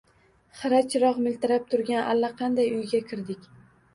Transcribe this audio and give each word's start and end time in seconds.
Xira 0.59 0.79
chiroq 0.93 1.19
miltirab 1.25 1.67
turgan 1.75 2.09
allaqanday 2.15 2.71
uyga 2.79 3.03
kirdik. 3.13 3.45